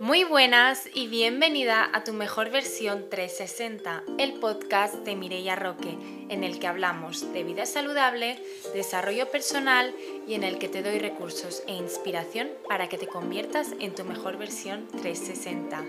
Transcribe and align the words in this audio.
Muy 0.00 0.22
buenas 0.22 0.88
y 0.94 1.08
bienvenida 1.08 1.90
a 1.92 2.04
tu 2.04 2.12
mejor 2.12 2.50
versión 2.50 3.10
360, 3.10 4.04
el 4.18 4.34
podcast 4.34 4.94
de 4.94 5.16
Mireia 5.16 5.56
Roque, 5.56 5.98
en 6.28 6.44
el 6.44 6.60
que 6.60 6.68
hablamos 6.68 7.32
de 7.32 7.42
vida 7.42 7.66
saludable, 7.66 8.40
desarrollo 8.72 9.28
personal 9.28 9.92
y 10.28 10.34
en 10.34 10.44
el 10.44 10.58
que 10.58 10.68
te 10.68 10.84
doy 10.84 11.00
recursos 11.00 11.64
e 11.66 11.72
inspiración 11.72 12.48
para 12.68 12.88
que 12.88 12.96
te 12.96 13.08
conviertas 13.08 13.72
en 13.80 13.92
tu 13.92 14.04
mejor 14.04 14.38
versión 14.38 14.86
360. 14.86 15.82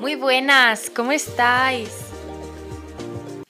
Muy 0.00 0.16
buenas, 0.16 0.90
¿cómo 0.90 1.12
estáis? 1.12 1.90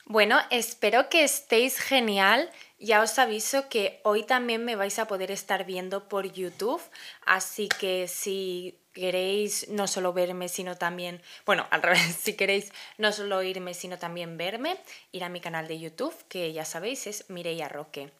Bueno, 0.04 0.38
espero 0.50 1.08
que 1.08 1.24
estéis 1.24 1.78
genial. 1.78 2.50
Ya 2.79 3.00
os 3.00 3.18
aviso 3.18 3.68
que 3.70 4.00
hoy 4.04 4.22
también 4.22 4.64
me 4.64 4.76
vais 4.76 4.98
a 4.98 5.06
poder 5.06 5.30
estar 5.30 5.64
viendo 5.64 6.08
por 6.08 6.30
YouTube, 6.30 6.82
así 7.25 7.68
que 7.68 8.06
si 8.06 8.79
queréis 8.93 9.68
no 9.68 9.86
solo 9.86 10.12
verme, 10.12 10.48
sino 10.48 10.76
también, 10.76 11.22
bueno, 11.46 11.66
al 11.71 11.82
revés, 11.82 12.16
si 12.22 12.35
queréis 12.35 12.72
no 12.99 13.12
solo 13.12 13.39
oírme, 13.39 13.72
sino 13.72 13.99
también 13.99 14.36
verme, 14.36 14.76
ir 15.11 15.25
a 15.25 15.30
mi 15.30 15.40
canal 15.40 15.68
de 15.68 15.79
YouTube, 15.79 16.14
que 16.29 16.52
ya 16.52 16.66
sabéis 16.66 17.07
es 17.07 17.30
Mireia 17.30 17.68
Roque. 17.68 18.11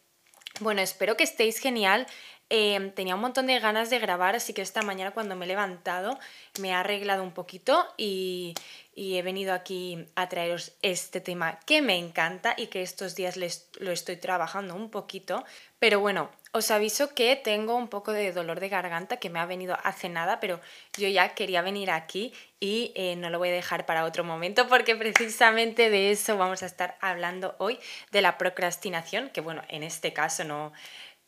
Bueno, 0.59 0.81
espero 0.81 1.15
que 1.17 1.23
estéis 1.23 1.59
genial. 1.59 2.07
Em, 2.49 2.91
tenía 2.91 3.15
un 3.15 3.21
montón 3.21 3.47
de 3.47 3.59
ganas 3.59 3.89
de 3.89 3.99
grabar, 3.99 4.35
así 4.35 4.53
que 4.53 4.61
esta 4.61 4.81
mañana 4.81 5.11
cuando 5.11 5.35
me 5.35 5.43
he 5.43 5.47
levantado 5.49 6.17
me 6.61 6.69
he 6.69 6.73
arreglado 6.73 7.21
un 7.21 7.33
poquito 7.33 7.85
y, 7.97 8.55
y 8.95 9.17
he 9.17 9.21
venido 9.21 9.53
aquí 9.53 10.07
a 10.15 10.29
traeros 10.29 10.71
este 10.81 11.19
tema 11.19 11.59
que 11.65 11.81
me 11.81 11.97
encanta 11.97 12.55
y 12.57 12.67
que 12.67 12.81
estos 12.81 13.15
días 13.15 13.35
les, 13.35 13.69
lo 13.79 13.91
estoy 13.91 14.15
trabajando 14.15 14.75
un 14.75 14.89
poquito. 14.89 15.43
Pero 15.77 15.99
bueno, 15.99 16.31
os 16.53 16.71
aviso 16.71 17.13
que 17.13 17.35
tengo 17.35 17.75
un 17.75 17.89
poco 17.89 18.11
de 18.11 18.31
dolor 18.31 18.59
de 18.59 18.69
garganta 18.69 19.17
que 19.17 19.29
me 19.29 19.39
ha 19.39 19.45
venido 19.45 19.77
hace 19.83 20.09
nada, 20.09 20.39
pero 20.39 20.59
yo 20.97 21.07
ya 21.09 21.35
quería 21.35 21.61
venir 21.61 21.91
aquí 21.91 22.33
y 22.59 22.91
eh, 22.95 23.15
no 23.15 23.29
lo 23.29 23.37
voy 23.37 23.49
a 23.49 23.51
dejar 23.51 23.85
para 23.85 24.05
otro 24.05 24.23
momento 24.23 24.67
porque 24.67 24.95
precisamente 24.95 25.91
de 25.91 26.09
eso 26.09 26.37
vamos 26.37 26.63
a 26.63 26.65
estar 26.65 26.97
hablando 27.01 27.55
hoy, 27.59 27.77
de 28.11 28.21
la 28.21 28.39
procrastinación, 28.39 29.29
que 29.29 29.41
bueno, 29.41 29.61
en 29.67 29.83
este 29.83 30.13
caso 30.13 30.43
no, 30.43 30.73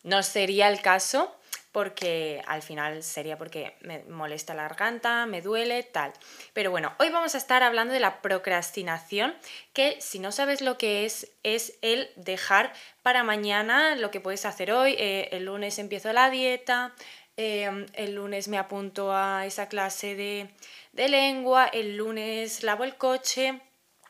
no 0.03 0.23
sería 0.23 0.69
el 0.69 0.81
caso, 0.81 1.35
porque 1.71 2.41
al 2.47 2.61
final 2.63 3.03
sería 3.03 3.37
porque 3.37 3.75
me 3.81 4.03
molesta 4.05 4.53
la 4.53 4.63
garganta, 4.63 5.25
me 5.27 5.41
duele, 5.41 5.83
tal. 5.83 6.13
Pero 6.53 6.71
bueno, 6.71 6.93
hoy 6.99 7.09
vamos 7.09 7.35
a 7.35 7.37
estar 7.37 7.61
hablando 7.61 7.93
de 7.93 7.99
la 7.99 8.21
procrastinación, 8.21 9.35
que 9.73 10.01
si 10.01 10.19
no 10.19 10.31
sabes 10.31 10.61
lo 10.61 10.77
que 10.77 11.05
es, 11.05 11.31
es 11.43 11.77
el 11.81 12.09
dejar 12.15 12.73
para 13.03 13.23
mañana 13.23 13.95
lo 13.95 14.09
que 14.09 14.19
puedes 14.19 14.45
hacer 14.45 14.71
hoy. 14.71 14.95
Eh, 14.97 15.29
el 15.31 15.45
lunes 15.45 15.77
empiezo 15.77 16.11
la 16.11 16.29
dieta, 16.31 16.93
em, 17.37 17.85
el 17.93 18.15
lunes 18.15 18.47
me 18.47 18.57
apunto 18.57 19.13
a 19.15 19.45
esa 19.45 19.69
clase 19.69 20.15
de, 20.15 20.49
de 20.93 21.07
lengua, 21.07 21.67
el 21.67 21.97
lunes 21.97 22.63
lavo 22.63 22.83
el 22.83 22.95
coche 22.95 23.61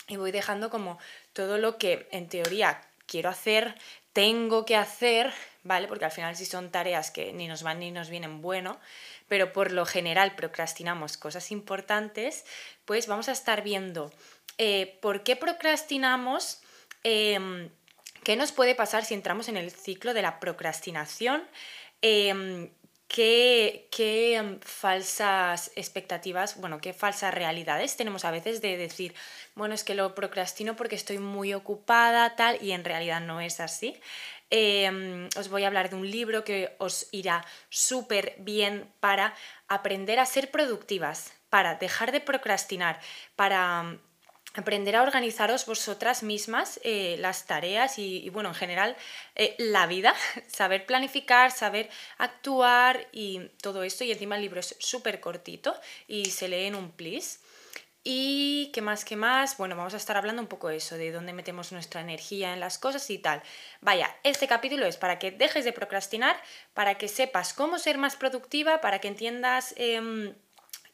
y 0.07 0.15
voy 0.15 0.31
dejando 0.31 0.69
como 0.69 0.97
todo 1.33 1.57
lo 1.57 1.77
que 1.77 2.07
en 2.11 2.29
teoría 2.29 2.81
quiero 3.05 3.29
hacer, 3.29 3.75
tengo 4.13 4.65
que 4.65 4.75
hacer, 4.75 5.33
¿vale? 5.63 5.87
Porque 5.87 6.05
al 6.05 6.11
final 6.11 6.35
si 6.35 6.45
son 6.45 6.69
tareas 6.69 7.11
que 7.11 7.33
ni 7.33 7.47
nos 7.47 7.63
van 7.63 7.79
ni 7.79 7.91
nos 7.91 8.09
vienen 8.09 8.41
bueno, 8.41 8.79
pero 9.27 9.53
por 9.53 9.71
lo 9.71 9.85
general 9.85 10.35
procrastinamos 10.35 11.17
cosas 11.17 11.51
importantes, 11.51 12.45
pues 12.85 13.07
vamos 13.07 13.29
a 13.29 13.33
estar 13.33 13.63
viendo 13.63 14.11
eh, 14.57 14.97
por 15.01 15.23
qué 15.23 15.35
procrastinamos, 15.35 16.61
em, 17.03 17.69
qué 18.23 18.35
nos 18.35 18.51
puede 18.51 18.75
pasar 18.75 19.05
si 19.05 19.13
entramos 19.13 19.47
en 19.47 19.57
el 19.57 19.71
ciclo 19.71 20.13
de 20.13 20.21
la 20.21 20.39
procrastinación, 20.39 21.43
em, 22.01 22.69
qué, 23.07 23.87
qué 23.91 24.35
em, 24.35 24.59
falsas 24.59 25.71
expectativas, 25.75 26.59
bueno, 26.59 26.79
qué 26.81 26.93
falsas 26.93 27.33
realidades 27.33 27.95
tenemos 27.97 28.25
a 28.25 28.31
veces 28.31 28.61
de 28.61 28.77
decir, 28.77 29.13
bueno, 29.55 29.73
es 29.75 29.83
que 29.83 29.95
lo 29.95 30.13
procrastino 30.13 30.75
porque 30.75 30.95
estoy 30.95 31.19
muy 31.19 31.53
ocupada, 31.53 32.35
tal, 32.35 32.61
y 32.61 32.71
en 32.71 32.83
realidad 32.83 33.21
no 33.21 33.41
es 33.41 33.59
así. 33.59 33.99
Em, 34.49 35.29
os 35.37 35.47
voy 35.47 35.63
a 35.63 35.67
hablar 35.67 35.89
de 35.89 35.95
un 35.95 36.09
libro 36.09 36.43
que 36.43 36.73
os 36.79 37.07
irá 37.11 37.45
súper 37.69 38.35
bien 38.39 38.91
para 38.99 39.35
aprender 39.67 40.19
a 40.19 40.25
ser 40.25 40.49
productivas, 40.49 41.33
para 41.49 41.75
dejar 41.75 42.11
de 42.11 42.19
procrastinar, 42.19 42.99
para 43.35 43.99
aprender 44.55 44.95
a 44.95 45.03
organizaros 45.03 45.65
vosotras 45.65 46.23
mismas 46.23 46.79
eh, 46.83 47.15
las 47.19 47.45
tareas 47.45 47.99
y, 47.99 48.29
bueno, 48.29 48.49
en 48.49 48.55
general 48.55 48.95
eh, 49.35 49.55
la 49.59 49.85
vida, 49.85 50.15
saber 50.47 50.85
planificar, 50.85 51.51
saber 51.51 51.89
actuar 52.17 53.07
y 53.11 53.49
todo 53.61 53.83
esto. 53.83 54.03
Y 54.03 54.11
encima 54.11 54.35
el 54.35 54.41
libro 54.41 54.59
es 54.59 54.75
súper 54.79 55.19
cortito 55.19 55.75
y 56.07 56.25
se 56.25 56.47
lee 56.47 56.65
en 56.65 56.75
un 56.75 56.91
plis. 56.91 57.39
Y 58.11 58.71
qué 58.73 58.81
más, 58.81 59.05
qué 59.05 59.15
más. 59.15 59.55
Bueno, 59.57 59.75
vamos 59.75 59.93
a 59.93 59.97
estar 59.97 60.17
hablando 60.17 60.41
un 60.41 60.47
poco 60.47 60.69
de 60.69 60.77
eso, 60.77 60.97
de 60.97 61.11
dónde 61.11 61.31
metemos 61.31 61.71
nuestra 61.71 62.01
energía 62.01 62.53
en 62.55 62.59
las 62.59 62.79
cosas 62.79 63.07
y 63.11 63.19
tal. 63.19 63.43
Vaya, 63.81 64.09
este 64.23 64.47
capítulo 64.47 64.87
es 64.87 64.97
para 64.97 65.19
que 65.19 65.29
dejes 65.29 65.63
de 65.63 65.73
procrastinar, 65.73 66.35
para 66.73 66.95
que 66.95 67.07
sepas 67.07 67.53
cómo 67.53 67.77
ser 67.77 67.99
más 67.99 68.15
productiva, 68.15 68.81
para 68.81 68.97
que 68.97 69.09
entiendas, 69.09 69.75
em, 69.77 70.33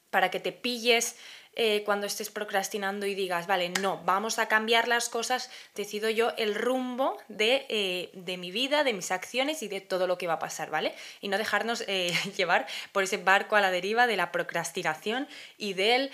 para 0.09 0.29
que 0.29 0.41
te 0.41 0.51
pilles 0.51 1.15
eh, 1.55 1.83
cuando 1.85 2.05
estés 2.05 2.29
procrastinando 2.29 3.05
y 3.05 3.15
digas, 3.15 3.47
vale, 3.47 3.69
no, 3.69 4.01
vamos 4.03 4.39
a 4.39 4.47
cambiar 4.47 4.87
las 4.87 5.09
cosas, 5.09 5.49
decido 5.73 6.09
yo 6.09 6.33
el 6.37 6.53
rumbo 6.53 7.17
de, 7.27 7.65
eh, 7.69 8.09
de 8.13 8.37
mi 8.37 8.51
vida, 8.51 8.83
de 8.83 8.93
mis 8.93 9.11
acciones 9.11 9.63
y 9.63 9.67
de 9.67 9.81
todo 9.81 10.05
lo 10.07 10.17
que 10.17 10.27
va 10.27 10.33
a 10.33 10.39
pasar, 10.39 10.69
¿vale? 10.69 10.93
Y 11.21 11.29
no 11.29 11.37
dejarnos 11.37 11.83
eh, 11.87 12.13
llevar 12.37 12.67
por 12.91 13.03
ese 13.03 13.17
barco 13.17 13.55
a 13.55 13.61
la 13.61 13.71
deriva 13.71 14.07
de 14.07 14.17
la 14.17 14.31
procrastinación 14.31 15.27
y 15.57 15.73
del, 15.73 16.11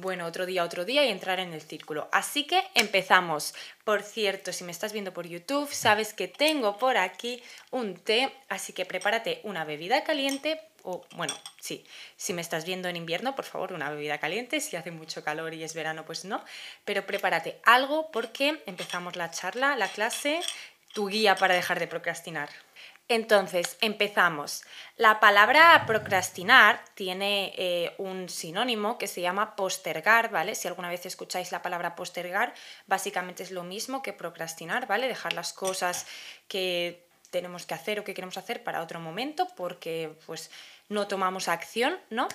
bueno, 0.00 0.26
otro 0.26 0.46
día, 0.46 0.64
otro 0.64 0.84
día 0.84 1.04
y 1.04 1.10
entrar 1.10 1.38
en 1.38 1.52
el 1.52 1.62
círculo. 1.62 2.08
Así 2.12 2.44
que 2.44 2.62
empezamos. 2.74 3.54
Por 3.84 4.02
cierto, 4.02 4.52
si 4.52 4.64
me 4.64 4.72
estás 4.72 4.92
viendo 4.92 5.12
por 5.12 5.26
YouTube, 5.26 5.72
sabes 5.72 6.12
que 6.12 6.28
tengo 6.28 6.78
por 6.78 6.96
aquí 6.96 7.42
un 7.70 7.94
té, 7.94 8.32
así 8.48 8.72
que 8.72 8.84
prepárate 8.84 9.40
una 9.42 9.64
bebida 9.64 10.04
caliente 10.04 10.60
o 10.82 11.04
bueno, 11.16 11.34
sí, 11.60 11.84
si 12.16 12.32
me 12.32 12.40
estás 12.40 12.64
viendo 12.64 12.88
en 12.88 12.96
invierno, 12.96 13.34
por 13.34 13.44
favor, 13.44 13.72
una 13.72 13.90
bebida 13.90 14.18
caliente, 14.18 14.60
si 14.60 14.76
hace 14.76 14.90
mucho 14.90 15.24
calor 15.24 15.54
y 15.54 15.62
es 15.62 15.74
verano, 15.74 16.04
pues 16.04 16.24
no, 16.24 16.44
pero 16.84 17.06
prepárate 17.06 17.60
algo 17.64 18.10
porque 18.10 18.62
empezamos 18.66 19.16
la 19.16 19.30
charla, 19.30 19.76
la 19.76 19.88
clase, 19.88 20.40
tu 20.92 21.08
guía 21.08 21.36
para 21.36 21.54
dejar 21.54 21.78
de 21.78 21.86
procrastinar. 21.86 22.50
Entonces, 23.10 23.76
empezamos. 23.80 24.62
La 24.96 25.18
palabra 25.18 25.82
procrastinar 25.84 26.80
tiene 26.94 27.52
eh, 27.56 27.92
un 27.98 28.28
sinónimo 28.28 28.98
que 28.98 29.08
se 29.08 29.20
llama 29.20 29.56
postergar, 29.56 30.30
¿vale? 30.30 30.54
Si 30.54 30.68
alguna 30.68 30.88
vez 30.88 31.04
escucháis 31.06 31.50
la 31.50 31.60
palabra 31.60 31.96
postergar, 31.96 32.54
básicamente 32.86 33.42
es 33.42 33.50
lo 33.50 33.64
mismo 33.64 34.00
que 34.00 34.12
procrastinar, 34.12 34.86
¿vale? 34.86 35.08
Dejar 35.08 35.32
las 35.32 35.52
cosas 35.52 36.06
que 36.46 37.09
tenemos 37.30 37.66
que 37.66 37.74
hacer 37.74 37.98
o 37.98 38.04
que 38.04 38.14
queremos 38.14 38.36
hacer 38.36 38.62
para 38.62 38.82
otro 38.82 39.00
momento 39.00 39.48
porque 39.56 40.16
pues 40.26 40.50
no 40.88 41.06
tomamos 41.06 41.48
acción, 41.48 41.98
¿no? 42.10 42.28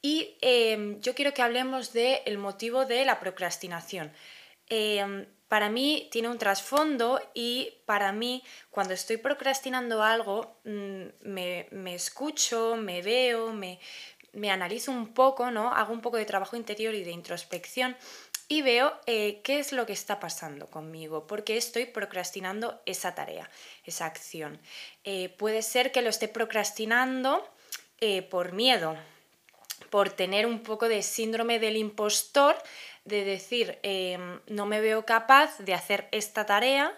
Y 0.00 0.36
em, 0.40 1.00
yo 1.00 1.14
quiero 1.14 1.32
que 1.32 1.42
hablemos 1.42 1.92
del 1.92 2.38
motivo 2.38 2.84
de 2.84 3.04
la 3.04 3.18
procrastinación. 3.18 4.12
Em, 4.68 5.26
para 5.48 5.68
mí 5.68 6.08
tiene 6.10 6.28
un 6.28 6.38
trasfondo 6.38 7.20
y 7.34 7.74
para 7.84 8.12
mí 8.12 8.42
cuando 8.70 8.94
estoy 8.94 9.18
procrastinando 9.18 10.02
algo 10.02 10.60
mm, 10.64 11.04
me, 11.20 11.66
me, 11.70 11.94
escucho, 11.94 12.76
me 12.76 13.02
veo, 13.02 13.52
me, 13.52 13.78
me 14.32 14.50
analizo 14.50 14.92
un 14.92 15.12
poco, 15.12 15.50
¿no? 15.50 15.72
Hago 15.72 15.92
un 15.92 16.00
poco 16.00 16.16
de 16.16 16.24
trabajo 16.24 16.56
interior 16.56 16.94
y 16.94 17.04
de 17.04 17.10
introspección 17.10 17.96
y 18.52 18.60
veo 18.60 18.92
eh, 19.06 19.40
qué 19.42 19.60
es 19.60 19.72
lo 19.72 19.86
que 19.86 19.94
está 19.94 20.20
pasando 20.20 20.66
conmigo, 20.66 21.26
porque 21.26 21.56
estoy 21.56 21.86
procrastinando 21.86 22.82
esa 22.84 23.14
tarea, 23.14 23.48
esa 23.86 24.04
acción. 24.04 24.60
Eh, 25.04 25.30
puede 25.38 25.62
ser 25.62 25.90
que 25.90 26.02
lo 26.02 26.10
esté 26.10 26.28
procrastinando 26.28 27.48
eh, 28.02 28.20
por 28.20 28.52
miedo, 28.52 28.94
por 29.88 30.10
tener 30.10 30.44
un 30.44 30.62
poco 30.62 30.90
de 30.90 31.02
síndrome 31.02 31.60
del 31.60 31.78
impostor, 31.78 32.62
de 33.06 33.24
decir, 33.24 33.78
em, 33.82 34.38
no 34.48 34.66
me 34.66 34.82
veo 34.82 35.06
capaz 35.06 35.56
de 35.56 35.72
hacer 35.72 36.08
esta 36.12 36.44
tarea, 36.44 36.92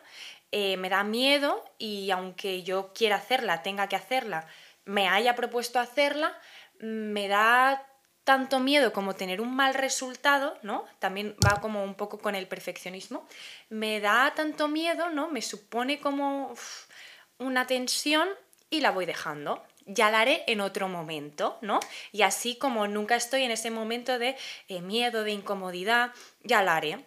me 0.50 0.88
da 0.88 1.02
miedo 1.05 1.64
y 1.79 2.11
aunque 2.11 2.62
yo 2.64 2.93
quiera 2.94 3.17
hacerla, 3.17 3.62
tenga 3.62 3.88
que 3.88 3.96
hacerla, 3.96 4.46
me 4.84 5.08
haya 5.08 5.34
propuesto 5.34 5.81
hacerla, 5.81 6.37
me 6.79 7.26
da 7.26 7.84
tanto 8.25 8.59
miedo 8.59 8.93
como 8.93 9.15
tener 9.15 9.41
un 9.41 9.55
mal 9.55 9.75
resultado, 9.75 10.59
¿no? 10.62 10.85
También 10.99 11.37
va 11.47 11.61
como 11.61 11.85
un 11.85 11.94
poco 11.94 12.19
con 12.19 12.35
el 12.35 12.49
perfeccionismo. 12.49 13.26
Me 13.69 14.00
da 14.00 14.32
tanto 14.35 14.67
miedo, 14.67 15.11
¿no? 15.11 15.29
Me 15.29 15.43
supone 15.43 16.00
como 16.00 16.55
una 17.38 17.67
tensión 17.67 18.29
y 18.71 18.81
la 18.81 18.91
voy 18.91 19.05
dejando. 19.05 19.62
Ya 19.87 20.11
la 20.11 20.21
haré 20.21 20.43
en 20.47 20.62
otro 20.62 20.88
momento, 20.88 21.59
¿no? 21.61 21.79
Y 22.12 22.23
así 22.23 22.56
como 22.56 22.88
nunca 22.88 23.15
estoy 23.17 23.43
en 23.43 23.50
ese 23.50 23.71
momento 23.71 24.19
de 24.19 24.37
eh, 24.69 24.81
miedo, 24.81 25.23
de 25.23 25.32
incomodidad, 25.32 26.12
ya 26.43 26.62
la 26.62 26.77
haré. 26.77 27.05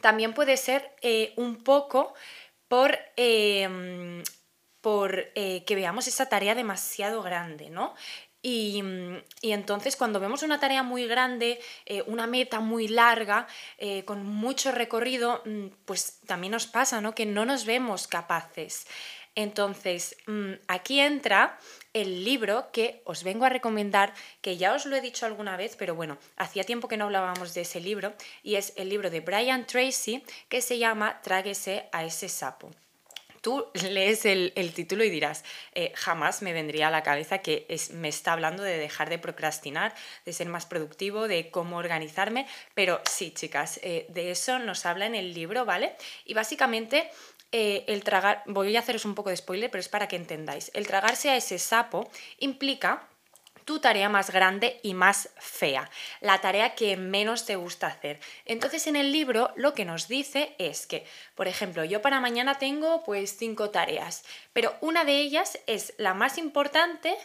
También 0.00 0.34
puede 0.34 0.56
ser 0.56 0.94
eh, 1.02 1.32
un 1.36 1.64
poco 1.64 2.14
por, 2.68 2.96
em, 3.16 4.22
por 4.80 5.32
eh, 5.34 5.64
que 5.64 5.74
veamos 5.74 6.06
esa 6.06 6.28
tarea 6.28 6.54
demasiado 6.54 7.22
grande, 7.22 7.70
¿no? 7.70 7.94
Y, 8.46 8.84
entonces 9.40 9.96
cuando 9.96 10.20
vemos 10.20 10.42
una 10.42 10.60
tarea 10.60 10.82
muy 10.82 11.06
grande, 11.06 11.58
eh, 11.86 12.02
una 12.06 12.26
meta 12.26 12.60
muy 12.60 12.88
larga, 12.88 13.46
eh, 13.78 14.04
con 14.04 14.26
mucho 14.26 14.70
recorrido, 14.70 15.40
mm, 15.46 15.68
pues 15.86 16.20
también 16.26 16.50
nos 16.50 16.66
pasa, 16.66 17.00
¿no? 17.00 17.14
Que 17.14 17.24
no 17.24 17.46
nos 17.46 17.64
vemos 17.64 18.06
capaces. 18.06 18.86
Entonces, 19.34 20.16
mm, 20.26 20.52
aquí 20.68 21.00
entra 21.00 21.58
el 21.94 22.22
libro 22.22 22.70
que 22.70 23.00
os 23.06 23.24
vengo 23.24 23.46
a 23.46 23.48
recomendar, 23.48 24.12
que 24.42 24.58
ya 24.58 24.74
os 24.74 24.84
lo 24.84 24.94
he 24.94 25.00
dicho 25.00 25.24
alguna 25.24 25.56
vez, 25.56 25.74
pero 25.76 25.94
bueno, 25.94 26.18
hacía 26.36 26.64
tiempo 26.64 26.86
que 26.86 26.98
no 26.98 27.06
hablábamos 27.06 27.54
de 27.54 27.62
ese 27.62 27.80
libro, 27.80 28.12
y 28.42 28.56
es 28.56 28.74
el 28.76 28.90
libro 28.90 29.08
de 29.08 29.20
Brian 29.20 29.66
Tracy 29.66 30.22
que 30.50 30.60
se 30.60 30.76
llama 30.78 31.22
Tráguese 31.22 31.88
a 31.92 32.04
ese 32.04 32.28
sapo. 32.28 32.70
Tú 33.44 33.66
lees 33.74 34.24
el, 34.24 34.72
título 34.74 35.04
y 35.04 35.10
dirás, 35.10 35.44
eh, 35.74 35.92
jamás 35.94 36.40
me 36.40 36.54
vendría 36.54 36.88
a 36.88 36.90
la 36.90 37.02
cabeza 37.02 37.40
que 37.40 37.66
me 37.92 38.08
está 38.08 38.32
hablando 38.32 38.62
de 38.62 38.78
dejar 38.78 39.10
de 39.10 39.18
procrastinar, 39.18 39.94
de 40.24 40.32
ser 40.32 40.48
más 40.48 40.64
productivo, 40.64 41.28
de 41.28 41.50
cómo 41.50 41.76
organizarme, 41.76 42.46
pero 42.72 43.02
sí, 43.04 43.32
chicas, 43.32 43.80
eh, 43.82 44.06
de 44.08 44.30
eso 44.30 44.58
nos 44.60 44.86
habla 44.86 45.04
en 45.04 45.14
el 45.14 45.34
libro, 45.34 45.66
¿vale? 45.66 45.94
Y 46.24 46.32
básicamente 46.32 47.10
eh, 47.52 47.84
el 47.86 48.02
tragar, 48.02 48.42
voy 48.46 48.74
a 48.76 48.80
haceros 48.80 49.04
un 49.04 49.14
poco 49.14 49.28
de 49.28 49.36
spoiler, 49.36 49.70
pero 49.70 49.80
es 49.80 49.90
para 49.90 50.08
que 50.08 50.16
entendáis. 50.16 50.70
El 50.72 50.86
tragarse 50.86 51.28
a 51.28 51.36
ese 51.36 51.58
sapo 51.58 52.10
implica 52.38 53.06
tu 53.64 53.80
tarea 53.80 54.08
más 54.08 54.30
grande 54.30 54.80
y 54.82 54.94
más 54.94 55.30
fea, 55.38 55.90
la 56.20 56.40
tarea 56.40 56.74
que 56.74 56.96
menos 56.96 57.46
te 57.46 57.56
gusta 57.56 57.86
hacer. 57.86 58.20
Entonces 58.44 58.86
en 58.86 58.96
el 58.96 59.12
libro 59.12 59.50
lo 59.56 59.74
que 59.74 59.84
nos 59.84 60.08
dice 60.08 60.54
es 60.58 60.86
que, 60.86 61.06
por 61.34 61.48
ejemplo, 61.48 61.84
yo 61.84 62.02
para 62.02 62.20
mañana 62.20 62.58
tengo 62.58 63.02
pues 63.04 63.36
cinco 63.36 63.70
tareas, 63.70 64.24
pero 64.52 64.74
una 64.80 65.04
de 65.04 65.16
ellas 65.16 65.58
es 65.66 65.94
la 65.98 66.14
más 66.14 66.38
importante 66.38 67.16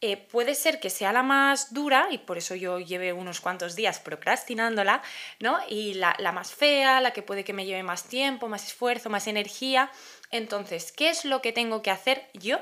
eh, 0.00 0.16
puede 0.16 0.54
ser 0.54 0.78
que 0.78 0.90
sea 0.90 1.12
la 1.12 1.24
más 1.24 1.74
dura, 1.74 2.06
y 2.12 2.18
por 2.18 2.38
eso 2.38 2.54
yo 2.54 2.78
lleve 2.78 3.12
unos 3.12 3.40
cuantos 3.40 3.74
días 3.74 3.98
procrastinándola, 3.98 5.02
¿no? 5.40 5.58
Y 5.68 5.94
la, 5.94 6.14
más 6.32 6.52
fea, 6.52 7.00
la 7.00 7.10
que 7.10 7.22
puede 7.22 7.42
que 7.42 7.52
me 7.52 7.66
lleve 7.66 7.82
más 7.82 8.04
tiempo, 8.04 8.46
más 8.46 8.64
esfuerzo, 8.64 9.10
más 9.10 9.26
energía. 9.26 9.90
Entonces, 10.30 10.92
¿qué 10.92 11.08
es 11.08 11.24
lo 11.24 11.42
que 11.42 11.52
tengo 11.52 11.82
que 11.82 11.90
hacer 11.90 12.30
yo 12.32 12.58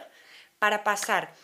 para 0.59 0.83
pasar, 0.83 1.35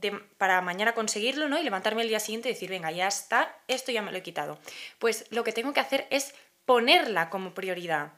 em, 0.00 0.20
para 0.38 0.60
mañana 0.62 0.94
conseguirlo, 0.94 1.48
¿no? 1.48 1.58
Y 1.58 1.62
levantarme 1.62 2.02
el 2.02 2.08
día 2.08 2.20
siguiente 2.20 2.48
y 2.48 2.52
decir, 2.52 2.70
venga, 2.70 2.90
ya 2.90 3.08
está, 3.08 3.56
esto 3.68 3.92
ya 3.92 4.02
me 4.02 4.12
lo 4.12 4.18
he 4.18 4.22
quitado. 4.22 4.58
Pues 4.98 5.26
lo 5.30 5.44
que 5.44 5.52
tengo 5.52 5.72
que 5.72 5.80
hacer 5.80 6.06
es 6.10 6.34
ponerla 6.64 7.30
como 7.30 7.54
prioridad. 7.54 8.12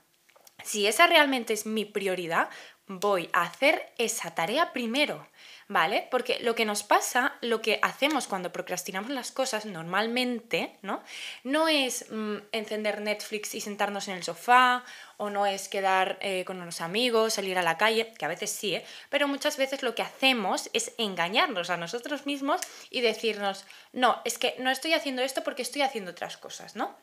Si 0.64 0.86
esa 0.86 1.06
realmente 1.06 1.52
es 1.52 1.66
mi 1.66 1.84
prioridad, 1.84 2.48
voy 2.86 3.30
a 3.32 3.42
hacer 3.42 3.92
esa 3.98 4.34
tarea 4.34 4.72
primero. 4.72 5.26
¿vale? 5.68 6.06
Porque 6.10 6.38
lo 6.40 6.54
que 6.54 6.64
nos 6.64 6.82
pasa, 6.82 7.34
lo 7.40 7.62
que 7.62 7.78
hacemos 7.82 8.26
cuando 8.26 8.52
procrastinamos 8.52 9.10
las 9.10 9.32
cosas 9.32 9.64
normalmente, 9.64 10.76
¿no? 10.82 11.02
No 11.42 11.68
es 11.68 12.10
mm, 12.10 12.36
encender 12.52 13.00
Netflix 13.00 13.54
y 13.54 13.60
sentarnos 13.60 14.08
en 14.08 14.14
el 14.14 14.22
sofá, 14.22 14.84
o 15.16 15.30
no 15.30 15.46
es 15.46 15.68
quedar 15.68 16.18
eh, 16.20 16.44
con 16.44 16.60
unos 16.60 16.80
amigos, 16.80 17.34
salir 17.34 17.56
a 17.58 17.62
la 17.62 17.78
calle, 17.78 18.12
que 18.18 18.24
a 18.24 18.28
veces 18.28 18.50
sí, 18.50 18.74
¿eh? 18.74 18.84
pero 19.10 19.28
muchas 19.28 19.56
veces 19.56 19.82
lo 19.82 19.94
que 19.94 20.02
hacemos 20.02 20.68
es 20.72 20.92
engañarnos 20.98 21.70
a 21.70 21.76
nosotros 21.76 22.26
mismos 22.26 22.60
y 22.90 23.00
decirnos, 23.00 23.64
no, 23.92 24.20
es 24.24 24.38
que 24.38 24.56
no 24.58 24.70
estoy 24.70 24.92
haciendo 24.92 25.22
esto 25.22 25.44
porque 25.44 25.62
estoy 25.62 25.82
haciendo 25.82 26.10
otras 26.10 26.36
cosas, 26.36 26.76
¿no? 26.76 26.96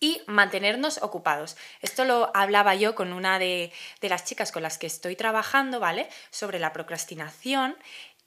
Y 0.00 0.22
mantenernos 0.26 0.98
ocupados. 1.02 1.56
Esto 1.80 2.04
lo 2.04 2.30
hablaba 2.34 2.74
yo 2.74 2.94
con 2.94 3.12
una 3.12 3.38
de, 3.38 3.72
las 4.00 4.24
chicas 4.24 4.52
con 4.52 4.62
las 4.62 4.78
que 4.78 4.86
estoy 4.86 5.16
trabajando, 5.16 5.80
¿vale? 5.80 6.08
Sobre 6.30 6.58
la 6.58 6.72
procrastinación 6.72 7.76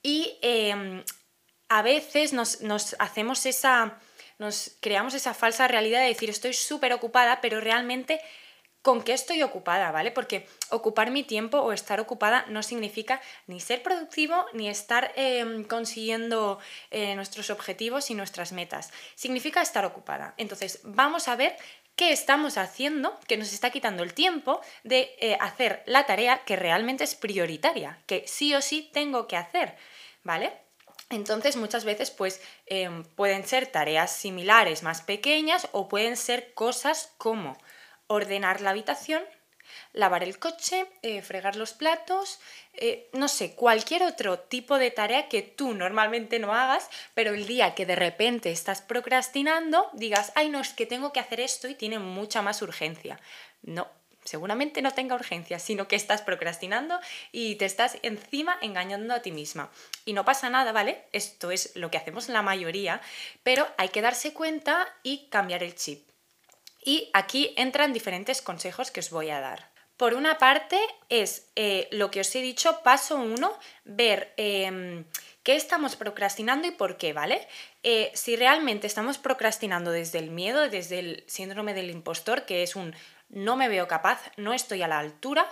y 0.02 0.38
em, 0.42 1.04
a 1.70 1.82
veces 1.82 2.34
nos, 2.34 2.62
nos 2.62 2.96
hacemos 3.00 3.46
esa, 3.46 4.00
nos 4.40 4.78
creamos 4.82 5.14
esa 5.14 5.34
falsa 5.34 5.68
realidad 5.68 6.02
de 6.02 6.08
decir 6.08 6.30
estoy 6.30 6.54
súper 6.54 6.94
ocupada, 6.94 7.42
pero 7.42 7.60
realmente 7.60 8.22
con 8.88 9.02
qué 9.02 9.12
estoy 9.12 9.44
ocupada, 9.44 9.92
¿vale? 9.92 10.12
Porque 10.12 10.48
ocupar 10.70 11.12
mi 11.12 11.22
tiempo 11.22 11.58
o 11.58 11.74
estar 11.74 12.00
ocupada 12.00 12.46
no 12.48 12.64
significa 12.64 13.20
ni 13.46 13.60
ser 13.60 13.84
productivo 13.84 14.46
ni 14.54 14.70
estar 14.70 15.12
em, 15.18 15.66
consiguiendo 15.66 16.58
eh, 16.90 17.14
nuestros 17.16 17.50
objetivos 17.50 18.10
y 18.12 18.14
nuestras 18.14 18.54
metas. 18.54 18.94
Significa 19.14 19.62
estar 19.62 19.84
ocupada. 19.84 20.36
Entonces, 20.38 20.80
vamos 20.86 21.28
a 21.28 21.36
ver 21.36 21.58
qué 21.98 22.14
estamos 22.14 22.58
haciendo 22.58 23.20
que 23.28 23.36
nos 23.36 23.52
está 23.52 23.72
quitando 23.72 24.04
el 24.04 24.14
tiempo 24.14 24.62
de 24.86 25.14
eh, 25.20 25.38
hacer 25.42 25.84
la 25.86 26.06
tarea 26.06 26.46
que 26.46 26.56
realmente 26.56 27.04
es 27.04 27.14
prioritaria, 27.14 28.00
que 28.06 28.24
sí 28.26 28.56
o 28.56 28.62
sí 28.62 28.90
tengo 28.94 29.28
que 29.28 29.36
hacer, 29.36 29.76
¿vale? 30.24 30.54
Entonces 31.10 31.58
muchas 31.58 31.84
veces 31.84 32.10
pues 32.10 32.40
em, 32.68 33.04
pueden 33.04 33.46
ser 33.46 33.68
tareas 33.68 34.14
similares 34.16 34.82
más 34.82 35.02
pequeñas 35.02 35.68
o 35.74 35.90
pueden 35.90 36.16
ser 36.16 36.54
cosas 36.54 37.12
como 37.18 37.58
ordenar 38.08 38.62
la 38.62 38.72
habitación, 38.72 39.24
lavar 39.94 40.24
el 40.24 40.40
coche, 40.40 40.88
eh, 41.02 41.22
fregar 41.22 41.56
los 41.56 41.74
platos, 41.74 42.40
eh, 42.74 43.10
no 43.14 43.28
sé, 43.28 43.56
cualquier 43.56 44.04
otro 44.04 44.40
tipo 44.40 44.78
de 44.78 44.92
tarea 44.92 45.28
que 45.30 45.42
tú 45.42 45.74
normalmente 45.74 46.40
no 46.40 46.54
hagas, 46.54 46.90
pero 47.14 47.34
el 47.34 47.48
día 47.48 47.76
que 47.76 47.86
de 47.86 47.96
repente 47.96 48.52
estás 48.52 48.82
procrastinando, 48.82 49.90
digas, 49.94 50.32
ay, 50.36 50.50
no, 50.50 50.60
es 50.60 50.74
que 50.74 50.86
tengo 50.86 51.12
que 51.12 51.20
hacer 51.20 51.40
esto 51.40 51.68
y 51.68 51.76
tiene 51.76 52.00
mucha 52.00 52.42
más 52.42 52.62
urgencia. 52.62 53.20
No, 53.62 53.88
seguramente 54.24 54.82
no 54.82 54.92
tenga 54.92 55.16
urgencia, 55.16 55.60
sino 55.60 55.88
que 55.88 55.96
estás 55.96 56.22
procrastinando 56.22 57.00
y 57.32 57.56
te 57.56 57.66
estás 57.66 57.98
encima 58.04 58.58
engañando 58.62 59.14
a 59.14 59.22
ti 59.22 59.32
misma. 59.32 59.70
Y 60.06 60.14
no 60.14 60.26
pasa 60.26 60.50
nada, 60.50 60.72
¿vale? 60.72 61.04
Esto 61.12 61.52
es 61.52 61.76
lo 61.76 61.90
que 61.90 61.98
hacemos 61.98 62.30
la 62.30 62.42
mayoría, 62.42 63.02
pero 63.44 63.68
hay 63.78 63.90
que 63.90 64.02
darse 64.02 64.34
cuenta 64.34 64.88
y 65.04 65.28
cambiar 65.30 65.64
el 65.64 65.76
chip. 65.76 66.08
Y 66.84 67.10
aquí 67.14 67.54
entran 67.58 67.94
diferentes 67.94 68.42
consejos 68.42 68.92
que 68.92 69.02
os 69.02 69.10
voy 69.10 69.30
a 69.30 69.40
dar. 69.40 69.70
Por 69.98 70.14
una 70.14 70.38
parte 70.38 70.80
es 71.10 71.50
eh, 71.56 71.88
lo 71.92 72.12
que 72.12 72.22
os 72.22 72.36
he 72.36 72.42
dicho, 72.42 72.82
paso 72.84 73.18
uno, 73.18 73.58
ver 73.84 74.32
em, 74.38 75.06
qué 75.42 75.56
estamos 75.56 75.96
procrastinando 75.96 76.68
y 76.68 76.72
por 76.72 76.98
qué, 76.98 77.14
¿vale? 77.14 77.48
Eh, 77.82 78.12
si 78.14 78.36
realmente 78.36 78.86
estamos 78.86 79.18
procrastinando 79.18 79.92
desde 79.92 80.20
el 80.20 80.30
miedo, 80.30 80.70
desde 80.70 81.00
el 81.00 81.24
síndrome 81.26 81.74
del 81.74 81.90
impostor, 81.90 82.46
que 82.46 82.62
es 82.62 82.76
un 82.76 82.94
no 83.30 83.58
me 83.58 83.70
veo 83.70 83.88
capaz, 83.88 84.32
no 84.38 84.54
estoy 84.54 84.84
a 84.84 84.88
la 84.88 85.00
altura, 85.00 85.48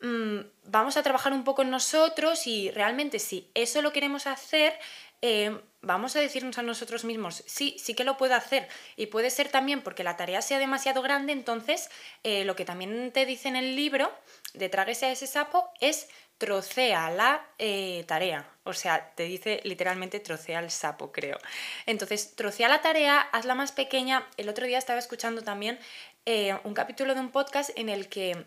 mm, 0.00 0.38
vamos 0.64 0.96
a 0.96 1.02
trabajar 1.02 1.32
un 1.32 1.44
poco 1.44 1.62
en 1.62 1.70
nosotros 1.70 2.46
y 2.46 2.70
realmente 2.70 3.18
si 3.18 3.50
eso 3.54 3.82
lo 3.82 3.92
queremos 3.92 4.26
hacer, 4.26 4.78
Em, 5.22 5.60
vamos 5.82 6.16
a 6.16 6.20
decirnos 6.20 6.56
a 6.58 6.62
nosotros 6.62 7.04
mismos, 7.04 7.42
sí, 7.46 7.76
sí 7.78 7.94
que 7.94 8.04
lo 8.04 8.16
puedo 8.16 8.34
hacer. 8.34 8.68
Y 8.96 9.06
puede 9.06 9.30
ser 9.30 9.48
también 9.48 9.82
porque 9.82 10.04
la 10.04 10.16
tarea 10.16 10.42
sea 10.42 10.58
demasiado 10.58 11.02
grande, 11.02 11.32
entonces 11.32 11.90
eh, 12.22 12.44
lo 12.44 12.56
que 12.56 12.64
también 12.64 13.12
te 13.12 13.26
dice 13.26 13.48
en 13.48 13.56
el 13.56 13.76
libro 13.76 14.10
de 14.54 14.68
Tráguese 14.68 15.06
a 15.06 15.12
ese 15.12 15.26
sapo 15.26 15.70
es 15.80 16.08
trocea 16.38 17.10
la 17.10 17.46
eh, 17.58 18.04
tarea. 18.06 18.48
O 18.64 18.72
sea, 18.72 19.12
te 19.14 19.24
dice 19.24 19.60
literalmente 19.64 20.20
trocea 20.20 20.60
el 20.60 20.70
sapo, 20.70 21.12
creo. 21.12 21.38
Entonces, 21.84 22.34
trocea 22.34 22.68
la 22.68 22.80
tarea, 22.80 23.20
hazla 23.20 23.54
más 23.54 23.72
pequeña. 23.72 24.26
El 24.38 24.48
otro 24.48 24.66
día 24.66 24.78
estaba 24.78 24.98
escuchando 24.98 25.42
también 25.42 25.78
eh, 26.24 26.56
un 26.64 26.72
capítulo 26.72 27.14
de 27.14 27.20
un 27.20 27.30
podcast 27.30 27.70
en 27.76 27.90
el 27.90 28.08
que 28.08 28.46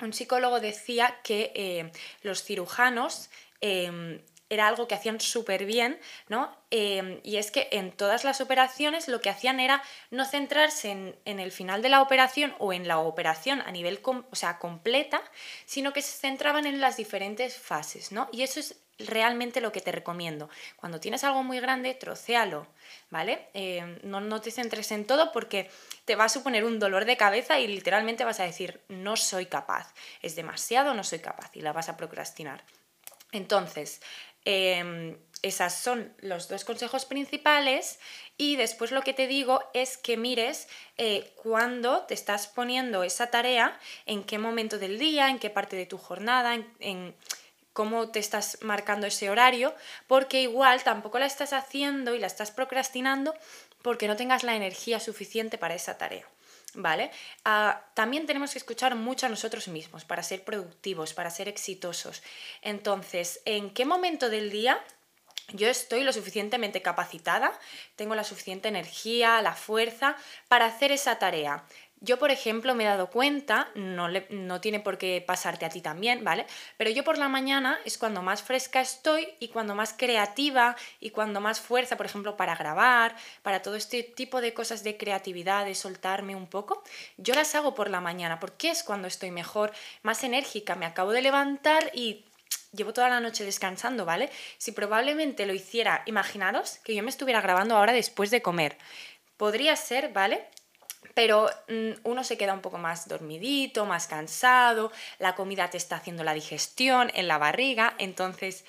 un 0.00 0.12
psicólogo 0.12 0.58
decía 0.58 1.18
que 1.22 1.90
los 2.22 2.44
cirujanos 2.44 3.30
em, 3.60 4.20
era 4.50 4.66
algo 4.66 4.88
que 4.88 4.94
hacían 4.94 5.20
súper 5.20 5.66
bien, 5.66 6.00
¿no? 6.28 6.56
Em, 6.70 7.20
y 7.22 7.36
es 7.36 7.50
que 7.50 7.68
en 7.72 7.92
todas 7.92 8.24
las 8.24 8.40
operaciones 8.40 9.08
lo 9.08 9.20
que 9.20 9.30
hacían 9.30 9.60
era 9.60 9.82
no 10.10 10.24
centrarse 10.24 10.90
en, 10.90 11.40
el 11.40 11.52
final 11.52 11.82
de 11.82 11.88
la 11.88 12.02
operación 12.02 12.54
o 12.58 12.72
en 12.72 12.88
la 12.88 12.98
operación 12.98 13.62
a 13.62 13.70
nivel 13.70 14.00
o 14.04 14.36
sea, 14.36 14.58
completa, 14.58 15.22
sino 15.66 15.92
que 15.92 16.02
se 16.02 16.16
centraban 16.18 16.66
en 16.66 16.80
las 16.80 16.96
diferentes 16.96 17.56
fases, 17.56 18.12
¿no? 18.12 18.28
Y 18.32 18.42
eso 18.42 18.60
es 18.60 18.76
realmente 18.98 19.60
lo 19.60 19.70
que 19.70 19.80
te 19.80 19.92
recomiendo. 19.92 20.50
Cuando 20.76 20.98
tienes 20.98 21.22
algo 21.24 21.42
muy 21.42 21.60
grande, 21.60 21.94
trocéalo, 21.94 22.66
¿vale? 23.10 23.48
Em, 23.54 23.98
no, 24.02 24.20
no 24.20 24.40
te 24.40 24.50
centres 24.50 24.90
en 24.92 25.06
todo 25.06 25.30
porque 25.32 25.70
te 26.04 26.16
va 26.16 26.24
a 26.24 26.28
suponer 26.28 26.64
un 26.64 26.78
dolor 26.78 27.04
de 27.04 27.16
cabeza 27.16 27.58
y 27.60 27.68
literalmente 27.68 28.24
vas 28.24 28.40
a 28.40 28.44
decir, 28.44 28.80
no 28.88 29.16
soy 29.16 29.46
capaz, 29.46 29.94
es 30.22 30.36
demasiado, 30.36 30.94
no 30.94 31.04
soy 31.04 31.20
capaz 31.20 31.50
y 31.54 31.60
la 31.60 31.72
vas 31.72 31.88
a 31.88 31.96
procrastinar. 31.96 32.64
Entonces, 33.30 34.00
Em, 34.44 35.16
esos 35.42 35.72
son 35.72 36.12
los 36.18 36.48
dos 36.48 36.64
consejos 36.64 37.04
principales 37.04 37.98
y 38.36 38.56
después 38.56 38.90
lo 38.90 39.02
que 39.02 39.14
te 39.14 39.26
digo 39.26 39.62
es 39.72 39.96
que 39.96 40.16
mires 40.16 40.68
eh, 40.96 41.32
cuándo 41.36 42.02
te 42.02 42.14
estás 42.14 42.48
poniendo 42.48 43.04
esa 43.04 43.28
tarea, 43.28 43.78
en 44.06 44.24
qué 44.24 44.38
momento 44.38 44.78
del 44.78 44.98
día, 44.98 45.28
en 45.28 45.38
qué 45.38 45.50
parte 45.50 45.76
de 45.76 45.86
tu 45.86 45.98
jornada, 45.98 46.54
en, 46.80 47.14
cómo 47.72 48.10
te 48.10 48.18
estás 48.18 48.58
marcando 48.62 49.06
ese 49.06 49.30
horario, 49.30 49.72
porque 50.08 50.42
igual 50.42 50.82
tampoco 50.82 51.20
la 51.20 51.26
estás 51.26 51.52
haciendo 51.52 52.16
y 52.16 52.18
la 52.18 52.26
estás 52.26 52.50
procrastinando 52.50 53.34
porque 53.82 54.08
no 54.08 54.16
tengas 54.16 54.42
la 54.42 54.56
energía 54.56 54.98
suficiente 54.98 55.58
para 55.58 55.76
esa 55.76 55.96
tarea. 55.96 56.26
¿Vale? 56.74 57.10
Ah, 57.44 57.84
también 57.94 58.26
tenemos 58.26 58.52
que 58.52 58.58
escuchar 58.58 58.94
mucho 58.94 59.26
a 59.26 59.28
nosotros 59.28 59.68
mismos 59.68 60.04
para 60.04 60.22
ser 60.22 60.44
productivos, 60.44 61.14
para 61.14 61.30
ser 61.30 61.48
exitosos. 61.48 62.22
Entonces, 62.62 63.40
¿en 63.44 63.70
qué 63.70 63.84
momento 63.84 64.30
del 64.30 64.50
día 64.50 64.82
yo 65.54 65.66
estoy 65.68 66.04
lo 66.04 66.12
suficientemente 66.12 66.82
capacitada, 66.82 67.58
tengo 67.96 68.14
la 68.14 68.24
suficiente 68.24 68.68
energía, 68.68 69.40
la 69.40 69.54
fuerza 69.54 70.14
para 70.48 70.66
hacer 70.66 70.92
esa 70.92 71.18
tarea. 71.18 71.64
Yo, 72.00 72.18
por 72.18 72.30
ejemplo, 72.30 72.76
me 72.76 72.84
he 72.84 72.86
dado 72.86 73.10
cuenta, 73.10 73.70
no, 73.74 74.08
no, 74.08 74.60
tiene 74.60 74.78
por 74.78 74.98
qué 74.98 75.22
pasarte 75.26 75.66
a 75.66 75.68
ti 75.68 75.80
también, 75.80 76.22
¿vale? 76.22 76.46
Pero 76.76 76.90
yo 76.90 77.02
por 77.02 77.18
la 77.18 77.28
mañana 77.28 77.80
es 77.84 77.98
cuando 77.98 78.22
más 78.22 78.42
fresca 78.42 78.80
estoy 78.80 79.28
y 79.40 79.48
cuando 79.48 79.74
más 79.74 79.94
creativa 79.94 80.76
y 81.00 81.10
cuando 81.10 81.40
más 81.40 81.60
fuerza, 81.60 81.96
por 81.96 82.06
ejemplo, 82.06 82.36
para 82.36 82.54
grabar, 82.54 83.16
para 83.42 83.62
todo 83.62 83.74
este 83.74 84.04
tipo 84.04 84.40
de 84.40 84.54
cosas 84.54 84.84
de 84.84 84.96
creatividad, 84.96 85.64
de 85.64 85.74
soltarme 85.74 86.36
un 86.36 86.46
poco, 86.46 86.84
yo 87.16 87.34
las 87.34 87.56
hago 87.56 87.74
por 87.74 87.90
la 87.90 88.00
mañana 88.00 88.38
porque 88.38 88.70
es 88.70 88.84
cuando 88.84 89.08
estoy 89.08 89.32
mejor, 89.32 89.72
más 90.02 90.22
enérgica, 90.22 90.76
me 90.76 90.86
acabo 90.86 91.10
de 91.10 91.22
levantar 91.22 91.90
y 91.94 92.24
llevo 92.72 92.92
toda 92.92 93.08
la 93.08 93.18
noche 93.18 93.44
descansando, 93.44 94.04
¿vale? 94.04 94.30
Si 94.58 94.70
probablemente 94.70 95.46
lo 95.46 95.54
hiciera, 95.54 96.02
imaginaros 96.06 96.78
que 96.84 96.94
yo 96.94 97.02
me 97.02 97.10
estuviera 97.10 97.40
grabando 97.40 97.76
ahora 97.76 97.92
después 97.92 98.30
de 98.30 98.40
comer. 98.40 98.78
Podría 99.36 99.74
ser, 99.74 100.12
¿vale? 100.12 100.46
Pero 101.14 101.48
mm, 101.68 102.00
uno 102.04 102.24
se 102.24 102.36
queda 102.36 102.54
un 102.54 102.60
poco 102.60 102.78
más 102.78 103.08
dormidito, 103.08 103.86
más 103.86 104.06
cansado, 104.06 104.92
la 105.18 105.34
comida 105.34 105.70
te 105.70 105.76
está 105.76 105.96
haciendo 105.96 106.24
la 106.24 106.34
digestión 106.34 107.10
en 107.14 107.28
la 107.28 107.38
barriga, 107.38 107.94
entonces 107.98 108.64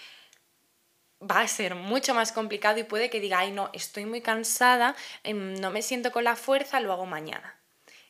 va 1.21 1.41
a 1.41 1.47
ser 1.47 1.75
mucho 1.75 2.13
más 2.13 2.31
complicado 2.31 2.79
y 2.79 2.83
puede 2.83 3.09
que 3.09 3.19
diga, 3.19 3.39
ay 3.39 3.51
no, 3.51 3.69
estoy 3.73 4.05
muy 4.05 4.21
cansada, 4.21 4.95
em, 5.23 5.55
no 5.59 5.71
me 5.71 5.81
siento 5.81 6.11
con 6.11 6.23
la 6.23 6.35
fuerza, 6.35 6.79
lo 6.79 6.93
hago 6.93 7.05
mañana. 7.05 7.55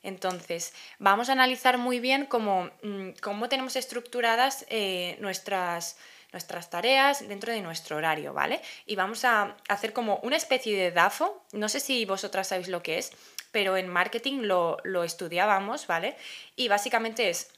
Entonces, 0.02 0.74
vamos 0.98 1.30
a 1.30 1.34
analizar 1.34 1.78
muy 1.78 2.00
bien 2.00 2.26
cómo, 2.26 2.70
mm, 2.84 3.48
tenemos 3.50 3.76
estructuradas 3.76 4.66
eh, 4.70 5.18
nuestras, 5.20 5.98
nuestras 6.32 6.70
tareas 6.70 7.28
dentro 7.28 7.52
de 7.52 7.62
nuestro 7.62 7.98
horario, 7.98 8.34
¿vale? 8.34 8.62
Y 8.86 8.96
vamos 8.96 9.26
a 9.26 9.58
hacer 9.68 9.92
como 9.92 10.20
una 10.24 10.38
especie 10.38 10.78
de 10.78 10.92
DAFO, 10.92 11.44
no 11.52 11.68
sé 11.68 11.80
si 11.80 12.06
vosotras 12.06 12.48
sabéis 12.48 12.70
lo 12.70 12.82
que 12.82 13.00
es, 13.00 13.12
pero 13.52 13.78
en 13.78 13.88
marketing 13.88 14.42
lo, 14.42 14.78
lo 14.84 15.04
estudiábamos, 15.04 15.88
¿vale? 15.88 16.16
Y 16.56 16.68
básicamente 16.68 17.30
es 17.30 17.52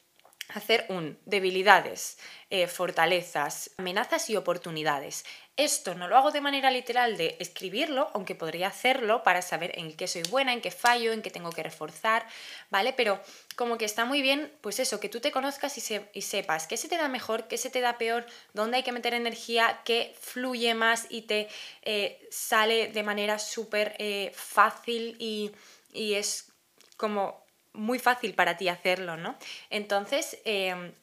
hacer 0.53 0.85
un 0.89 1.17
debilidades, 1.25 2.17
eh, 2.49 2.67
fortalezas, 2.67 3.71
amenazas 3.77 4.29
y 4.29 4.35
oportunidades. 4.35 5.25
Esto 5.57 5.95
no 5.95 6.07
lo 6.07 6.17
hago 6.17 6.31
de 6.31 6.41
manera 6.41 6.71
literal 6.71 7.17
de 7.17 7.35
escribirlo, 7.39 8.09
aunque 8.13 8.35
podría 8.35 8.67
hacerlo 8.67 9.21
para 9.21 9.41
saber 9.41 9.77
en 9.77 9.95
qué 9.95 10.07
soy 10.07 10.23
buena, 10.23 10.53
en 10.53 10.61
qué 10.61 10.71
fallo, 10.71 11.11
en 11.11 11.21
qué 11.21 11.29
tengo 11.29 11.51
que 11.51 11.61
reforzar, 11.61 12.25
¿vale? 12.69 12.93
Pero 12.93 13.21
como 13.55 13.77
que 13.77 13.85
está 13.85 14.05
muy 14.05 14.21
bien, 14.21 14.51
pues 14.61 14.79
eso, 14.79 14.99
que 14.99 15.09
tú 15.09 15.19
te 15.19 15.31
conozcas 15.31 15.77
y, 15.77 16.21
sepas 16.21 16.67
qué 16.67 16.77
se 16.77 16.87
te 16.87 16.97
da 16.97 17.07
mejor, 17.09 17.47
qué 17.47 17.57
se 17.57 17.69
te 17.69 17.81
da 17.81 17.97
peor, 17.97 18.25
dónde 18.53 18.77
hay 18.77 18.83
que 18.83 18.91
meter 18.91 19.13
energía, 19.13 19.81
qué 19.85 20.15
fluye 20.19 20.73
más 20.73 21.05
y 21.09 21.23
te 21.23 21.47
eh, 21.83 22.27
sale 22.31 22.87
de 22.87 23.03
manera 23.03 23.37
súper 23.37 23.95
eh, 23.99 24.31
fácil 24.33 25.15
y, 25.19 25.51
y 25.93 26.13
es 26.13 26.51
como 26.97 27.45
muy 27.73 27.99
fácil 27.99 28.33
para 28.33 28.57
ti 28.57 28.69
hacerlo, 28.69 29.17
¿no? 29.17 29.37
Entonces, 29.69 30.37
em, 30.45 30.93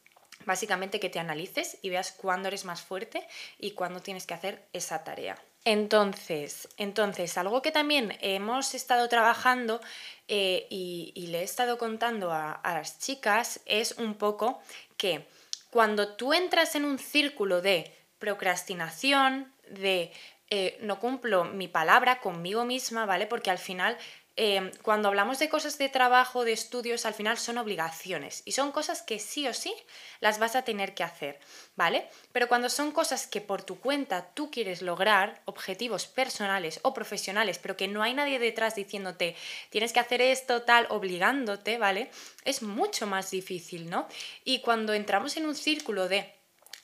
básicamente 0.45 1.00
que 1.00 1.11
te 1.11 1.18
analices 1.18 1.78
y 1.83 1.90
veas 1.90 2.12
cuándo 2.12 2.49
eres 2.49 2.64
más 2.64 2.83
fuerte 2.83 3.26
y 3.59 3.73
cuándo 3.73 4.00
tienes 4.00 4.26
que 4.26 4.35
hacer 4.35 4.66
esa 4.73 5.04
tarea. 5.04 5.37
Entonces, 5.64 6.68
entonces 6.76 7.37
algo 7.37 7.61
que 7.61 7.73
también 7.73 8.16
hemos 8.21 8.75
estado 8.75 9.09
trabajando 9.09 9.80
eh, 10.28 10.66
y, 10.71 11.26
le 11.28 11.40
he 11.40 11.42
estado 11.42 11.76
contando 11.76 12.33
a, 12.33 12.61
las 12.64 12.99
chicas 12.99 13.61
es 13.66 13.92
un 13.99 14.14
poco 14.14 14.61
que 14.97 15.26
cuando 15.71 16.14
tú 16.16 16.33
entras 16.33 16.75
en 16.75 16.85
un 16.85 16.99
círculo 16.99 17.61
de 17.61 17.92
procrastinación, 18.18 19.52
de 19.68 20.12
eh, 20.49 20.78
no 20.80 20.99
cumplo 20.99 21.45
mi 21.45 21.68
palabra 21.68 22.21
conmigo 22.21 22.64
misma, 22.64 23.04
¿vale? 23.04 23.26
Porque 23.26 23.50
al 23.50 23.59
final 23.59 23.99
Em, 24.40 24.71
cuando 24.83 25.09
hablamos 25.09 25.40
de 25.40 25.49
cosas 25.49 25.78
de 25.78 25.88
trabajo, 25.88 26.45
de 26.45 26.52
estudios, 26.52 27.07
al 27.07 27.14
final 27.14 27.38
son 27.38 27.59
obligaciones 27.59 28.42
y 28.45 28.52
son 28.52 28.71
cosas 28.71 29.02
que 29.02 29.18
sí 29.18 29.49
o 29.49 29.52
sí 29.52 29.75
las 30.21 30.38
vas 30.38 30.54
a 30.54 30.62
tener 30.62 30.95
que 30.95 31.02
hacer, 31.02 31.40
¿vale? 31.75 32.09
Pero 32.30 32.47
cuando 32.47 32.68
son 32.68 32.92
cosas 32.92 33.26
que 33.26 33.40
por 33.40 33.64
tu 33.64 33.80
cuenta 33.80 34.30
tú 34.35 34.49
quieres 34.49 34.80
lograr, 34.80 35.42
objetivos 35.45 36.07
personales 36.07 36.78
o 36.85 36.95
profesionales, 36.95 37.59
pero 37.59 37.76
que 37.76 37.88
no 37.88 38.00
hay 38.04 38.14
nadie 38.14 38.38
detrás 38.38 38.76
diciéndote 38.76 39.35
tienes 39.71 39.92
que 39.92 39.99
hacer 39.99 40.23
esto, 40.23 40.62
tal, 40.62 40.87
obligándote, 40.90 41.76
¿vale? 41.76 42.09
Es 42.45 42.62
mucho 42.62 43.09
más 43.09 43.33
difícil, 43.33 43.90
¿no? 43.90 44.07
Y 44.45 44.61
cuando 44.61 44.95
entramos 44.95 45.37
en 45.37 45.47
un 45.47 45.57
círculo 45.57 46.07
de 46.07 46.33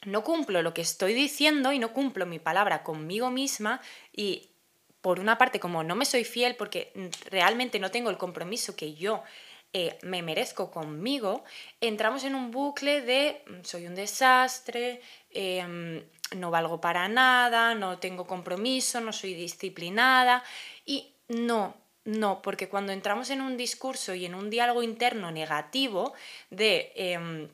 no 0.06 0.24
cumplo 0.24 0.60
lo 0.60 0.74
que 0.74 0.82
estoy 0.82 1.14
diciendo 1.14 1.72
y 1.72 1.78
no 1.78 1.92
cumplo 1.92 2.26
mi 2.26 2.40
palabra 2.40 2.82
conmigo 2.82 3.30
misma 3.30 3.80
y 4.12 4.53
por 5.04 5.20
una 5.20 5.36
parte, 5.36 5.60
como 5.60 5.84
no 5.84 5.96
me 5.96 6.06
soy 6.06 6.24
fiel 6.24 6.56
porque 6.56 6.90
realmente 7.26 7.78
no 7.78 7.90
tengo 7.90 8.08
el 8.08 8.16
compromiso 8.16 8.74
que 8.74 8.94
yo 8.94 9.22
eh, 9.74 9.98
me 10.00 10.22
merezco 10.22 10.70
conmigo, 10.70 11.44
entramos 11.82 12.24
en 12.24 12.34
un 12.34 12.50
bucle 12.50 13.02
de 13.02 13.42
mm, 13.46 13.64
soy 13.64 13.86
un 13.86 13.94
desastre, 13.94 15.02
em, 15.28 16.02
no 16.34 16.50
valgo 16.50 16.80
para 16.80 17.06
nada, 17.06 17.74
no 17.74 17.98
tengo 17.98 18.26
compromiso, 18.26 18.98
no 19.02 19.12
soy 19.12 19.34
disciplinada. 19.34 20.42
Y 20.86 21.12
no, 21.28 21.76
no, 22.06 22.40
porque 22.40 22.70
cuando 22.70 22.92
entramos 22.92 23.28
en 23.28 23.42
un 23.42 23.58
discurso 23.58 24.14
y 24.14 24.24
en 24.24 24.34
un 24.34 24.48
diálogo 24.48 24.82
interno 24.82 25.30
negativo 25.30 26.14
de 26.48 26.92
em, 26.96 27.50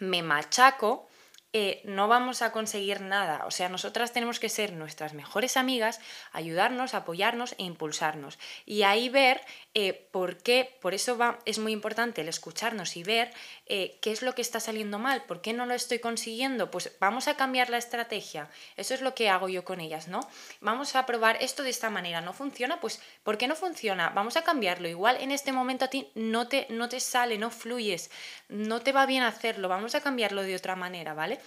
me 0.00 0.22
machaco, 0.22 1.08
eh, 1.52 1.80
no 1.84 2.06
vamos 2.06 2.42
a 2.42 2.52
conseguir 2.52 3.00
nada. 3.00 3.44
O 3.44 3.50
sea, 3.50 3.68
nosotras 3.68 4.12
tenemos 4.12 4.38
que 4.38 4.48
ser 4.48 4.72
nuestras 4.72 5.14
mejores 5.14 5.56
amigas, 5.56 6.00
ayudarnos, 6.32 6.94
apoyarnos 6.94 7.56
e 7.58 7.64
impulsarnos. 7.64 8.38
Y 8.66 8.84
ahí 8.84 9.08
ver 9.08 9.40
eh, 9.74 10.08
por 10.12 10.38
qué, 10.38 10.76
por 10.80 10.94
eso 10.94 11.18
va, 11.18 11.40
es 11.46 11.58
muy 11.58 11.72
importante 11.72 12.20
el 12.20 12.28
escucharnos 12.28 12.96
y 12.96 13.02
ver 13.02 13.32
eh, 13.66 13.98
qué 14.00 14.12
es 14.12 14.22
lo 14.22 14.34
que 14.36 14.42
está 14.42 14.60
saliendo 14.60 15.00
mal, 15.00 15.24
por 15.24 15.40
qué 15.40 15.52
no 15.52 15.66
lo 15.66 15.74
estoy 15.74 15.98
consiguiendo. 15.98 16.70
Pues 16.70 16.96
vamos 17.00 17.26
a 17.26 17.36
cambiar 17.36 17.68
la 17.68 17.78
estrategia. 17.78 18.48
Eso 18.76 18.94
es 18.94 19.00
lo 19.00 19.16
que 19.16 19.28
hago 19.28 19.48
yo 19.48 19.64
con 19.64 19.80
ellas, 19.80 20.06
¿no? 20.06 20.20
Vamos 20.60 20.94
a 20.94 21.04
probar 21.04 21.36
esto 21.40 21.64
de 21.64 21.70
esta 21.70 21.90
manera. 21.90 22.20
¿No 22.20 22.32
funciona? 22.32 22.80
Pues 22.80 23.02
¿por 23.24 23.38
qué 23.38 23.48
no 23.48 23.56
funciona? 23.56 24.10
Vamos 24.10 24.36
a 24.36 24.42
cambiarlo. 24.42 24.88
Igual 24.88 25.16
en 25.20 25.32
este 25.32 25.50
momento 25.50 25.86
a 25.86 25.88
ti 25.88 26.12
no 26.14 26.46
te, 26.46 26.68
no 26.70 26.88
te 26.88 27.00
sale, 27.00 27.38
no 27.38 27.50
fluyes, 27.50 28.08
no 28.48 28.80
te 28.82 28.92
va 28.92 29.04
bien 29.06 29.24
hacerlo. 29.24 29.68
Vamos 29.68 29.96
a 29.96 30.00
cambiarlo 30.00 30.42
de 30.42 30.54
otra 30.54 30.76
manera, 30.76 31.12
¿vale? 31.12 31.39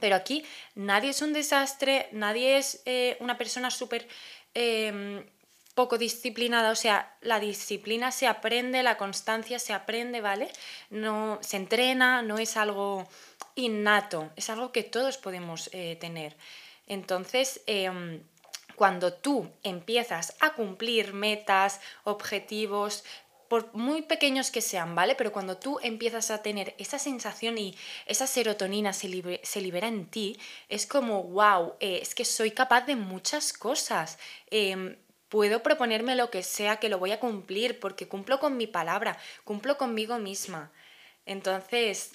Pero 0.00 0.16
aquí 0.16 0.44
nadie 0.74 1.10
es 1.10 1.22
un 1.22 1.32
desastre, 1.32 2.08
nadie 2.12 2.56
es 2.56 2.82
eh, 2.86 3.16
una 3.20 3.38
persona 3.38 3.70
súper 3.70 4.08
em, 4.54 5.24
poco 5.74 5.98
disciplinada, 5.98 6.70
o 6.70 6.76
sea, 6.76 7.16
la 7.20 7.38
disciplina 7.40 8.10
se 8.10 8.26
aprende, 8.26 8.82
la 8.82 8.96
constancia 8.96 9.58
se 9.58 9.72
aprende, 9.72 10.20
¿vale? 10.20 10.50
No 10.90 11.38
se 11.42 11.56
entrena, 11.56 12.22
no 12.22 12.38
es 12.38 12.56
algo 12.56 13.08
innato, 13.54 14.30
es 14.36 14.50
algo 14.50 14.72
que 14.72 14.82
todos 14.82 15.18
podemos 15.18 15.70
eh, 15.72 15.96
tener. 16.00 16.36
Entonces, 16.86 17.60
em, 17.66 18.22
cuando 18.74 19.12
tú 19.12 19.50
empiezas 19.62 20.34
a 20.40 20.54
cumplir 20.54 21.12
metas, 21.12 21.80
objetivos, 22.04 23.04
por 23.50 23.74
muy 23.74 24.02
pequeños 24.02 24.52
que 24.52 24.60
sean, 24.60 24.94
¿vale? 24.94 25.16
Pero 25.16 25.32
cuando 25.32 25.56
tú 25.56 25.80
empiezas 25.82 26.30
a 26.30 26.40
tener 26.40 26.72
esa 26.78 27.00
sensación 27.00 27.58
y 27.58 27.76
esa 28.06 28.28
serotonina 28.28 28.92
se, 28.92 29.08
libera 29.08 29.88
en 29.88 30.06
ti, 30.06 30.38
es 30.68 30.86
como, 30.86 31.24
wow, 31.24 31.74
eh, 31.80 31.98
es 32.00 32.14
que 32.14 32.24
soy 32.24 32.52
capaz 32.52 32.82
de 32.82 32.94
muchas 32.94 33.52
cosas. 33.52 34.20
Em, 34.52 34.96
puedo 35.28 35.64
proponerme 35.64 36.14
lo 36.14 36.30
que 36.30 36.44
sea 36.44 36.76
que 36.76 36.88
lo 36.88 37.00
voy 37.00 37.10
a 37.10 37.18
cumplir 37.18 37.80
porque 37.80 38.06
cumplo 38.06 38.38
con 38.38 38.56
mi 38.56 38.68
palabra, 38.68 39.18
cumplo 39.42 39.76
conmigo 39.76 40.20
misma. 40.20 40.70
Entonces, 41.26 42.12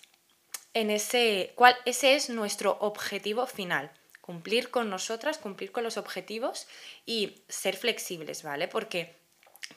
en 0.73 0.89
ese, 0.89 1.51
¿cuál, 1.55 1.75
ese 1.83 2.15
es 2.15 2.29
nuestro 2.29 2.77
objetivo 2.79 3.45
final 3.45 3.91
cumplir 4.21 4.71
con 4.71 4.89
nosotras, 4.89 5.37
cumplir 5.37 5.73
con 5.73 5.83
los 5.83 5.97
objetivos 5.97 6.65
y 7.05 7.43
ser 7.49 7.75
flexibles, 7.75 8.41
¿vale? 8.41 8.69
Porque 8.69 9.24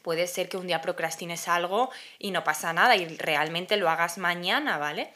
Puede 0.02 0.26
ser 0.26 0.48
que 0.48 0.56
un 0.56 0.66
día 0.66 0.80
procrastines 0.80 1.48
algo 1.48 1.90
y 2.18 2.30
no 2.30 2.44
pasa 2.44 2.72
nada 2.72 2.96
y 2.96 3.06
realmente 3.16 3.76
lo 3.76 3.88
hagas 3.88 4.18
mañana, 4.18 4.78
¿vale? 4.78 5.12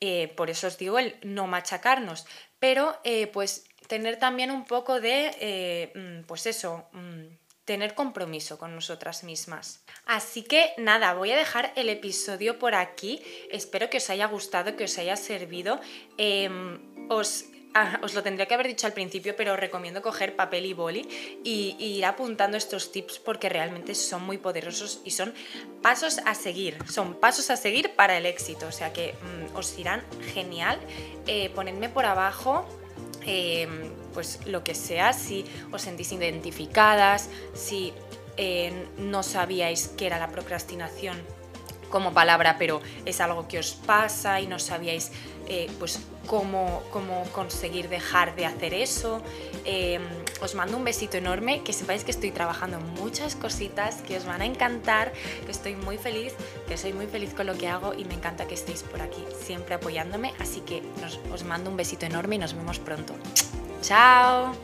Eh, 0.00 0.32
por 0.36 0.50
eso 0.50 0.66
os 0.66 0.78
digo 0.78 0.98
el 0.98 1.16
no 1.22 1.46
machacarnos, 1.46 2.26
pero 2.58 2.98
eh, 3.04 3.26
pues 3.28 3.64
tener 3.86 4.18
también 4.18 4.50
un 4.50 4.64
poco 4.64 5.00
de, 5.00 5.34
eh, 5.40 5.92
mm, 5.94 6.26
pues 6.26 6.46
eso, 6.46 6.88
mm, 6.92 7.24
tener 7.64 7.94
compromiso 7.94 8.58
con 8.58 8.74
nosotras 8.74 9.24
mismas. 9.24 9.82
Así 10.04 10.42
que 10.42 10.74
nada, 10.76 11.14
voy 11.14 11.32
a 11.32 11.36
dejar 11.36 11.72
el 11.76 11.88
episodio 11.88 12.58
por 12.58 12.74
aquí. 12.74 13.22
Espero 13.50 13.88
que 13.88 13.98
os 13.98 14.10
haya 14.10 14.26
gustado, 14.26 14.76
que 14.76 14.84
os 14.84 14.98
haya 14.98 15.16
servido. 15.16 15.80
Em, 16.18 17.08
os 17.08 17.44
Ah, 17.76 17.98
os 18.04 18.14
lo 18.14 18.22
tendría 18.22 18.46
que 18.46 18.54
haber 18.54 18.68
dicho 18.68 18.86
al 18.86 18.92
principio, 18.92 19.34
pero 19.34 19.52
os 19.52 19.58
recomiendo 19.58 20.00
coger 20.00 20.36
papel 20.36 20.64
y 20.66 20.74
boli 20.74 21.08
y, 21.42 21.74
ir 21.76 22.04
apuntando 22.04 22.56
estos 22.56 22.92
tips 22.92 23.18
porque 23.18 23.48
realmente 23.48 23.96
son 23.96 24.22
muy 24.22 24.38
poderosos 24.38 25.00
y 25.04 25.10
son 25.10 25.34
pasos 25.82 26.18
a 26.24 26.36
seguir, 26.36 26.78
son 26.88 27.14
pasos 27.14 27.50
a 27.50 27.56
seguir 27.56 27.90
para 27.96 28.16
el 28.16 28.26
éxito, 28.26 28.68
o 28.68 28.72
sea 28.72 28.92
que 28.92 29.14
mm, 29.14 29.56
os 29.56 29.76
irán 29.76 30.04
genial. 30.32 30.78
Eh, 31.26 31.50
ponedme 31.52 31.88
por 31.88 32.06
abajo 32.06 32.64
em, 33.26 33.90
pues 34.12 34.46
lo 34.46 34.62
que 34.62 34.76
sea, 34.76 35.12
si 35.12 35.44
os 35.72 35.82
sentís 35.82 36.12
identificadas, 36.12 37.28
si 37.54 37.92
eh, 38.36 38.86
no 38.98 39.24
sabíais 39.24 39.88
qué 39.88 40.06
era 40.06 40.20
la 40.20 40.30
procrastinación 40.30 41.16
como 41.90 42.12
palabra, 42.12 42.56
pero 42.58 42.80
es 43.04 43.20
algo 43.20 43.48
que 43.48 43.58
os 43.58 43.72
pasa 43.72 44.40
y 44.40 44.46
no 44.46 44.58
sabíais 44.58 45.12
eh, 45.46 45.70
pues 45.78 46.00
cómo, 46.26 46.82
cómo, 46.90 47.24
conseguir 47.32 47.88
dejar 47.88 48.34
de 48.34 48.46
hacer 48.46 48.72
eso. 48.72 49.20
Eh, 49.64 50.00
os 50.40 50.54
mando 50.54 50.76
un 50.76 50.84
besito 50.84 51.16
enorme, 51.16 51.62
que 51.62 51.72
sepáis 51.72 52.04
que 52.04 52.10
estoy 52.10 52.30
trabajando 52.30 52.80
muchas 52.80 53.36
cositas 53.36 53.96
que 54.02 54.16
os 54.16 54.24
van 54.24 54.40
a 54.40 54.46
encantar, 54.46 55.12
que 55.44 55.52
estoy 55.52 55.76
muy 55.76 55.98
feliz, 55.98 56.34
que 56.66 56.76
soy 56.76 56.92
muy 56.92 57.06
feliz 57.06 57.34
con 57.34 57.46
lo 57.46 57.56
que 57.56 57.68
hago 57.68 57.94
y 57.94 58.04
me 58.04 58.14
encanta 58.14 58.46
que 58.46 58.54
estéis 58.54 58.82
por 58.82 59.02
aquí 59.02 59.22
siempre 59.42 59.74
apoyándome, 59.74 60.32
así 60.38 60.60
que 60.60 60.82
os 61.32 61.44
mando 61.44 61.70
un 61.70 61.76
besito 61.76 62.06
enorme 62.06 62.36
y 62.36 62.38
nos 62.38 62.54
vemos 62.54 62.78
pronto. 62.78 63.14
¡Chao! 63.82 64.54